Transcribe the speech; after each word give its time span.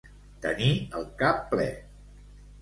Tenir 0.45 0.69
el 1.01 1.05
cap 1.19 1.45
ple. 1.53 1.67